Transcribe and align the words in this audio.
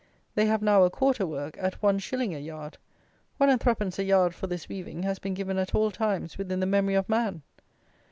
They 0.33 0.47
have 0.47 0.63
now 0.63 0.83
a 0.83 0.89
quarter 0.89 1.27
work, 1.27 1.55
at 1.59 1.79
one 1.83 1.99
shilling 1.99 2.33
a 2.33 2.39
yard! 2.39 2.79
One 3.37 3.51
and 3.51 3.61
three 3.61 3.75
pence 3.75 3.99
a 3.99 4.03
yard 4.03 4.33
for 4.33 4.47
this 4.47 4.67
weaving 4.67 5.03
has 5.03 5.19
been 5.19 5.35
given 5.35 5.59
at 5.59 5.75
all 5.75 5.91
times 5.91 6.39
within 6.39 6.59
the 6.59 6.65
memory 6.65 6.95
of 6.95 7.07
man! 7.07 7.43